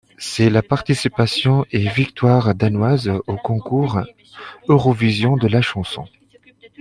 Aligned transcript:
C'est 0.17 0.49
la 0.49 0.63
participation 0.63 1.63
et 1.69 1.87
victoire 1.87 2.55
danoise 2.55 3.09
au 3.27 3.37
Concours 3.37 3.99
Eurovision 4.67 5.35
de 5.37 5.47
la 5.47 5.61
chanson. 5.61 6.07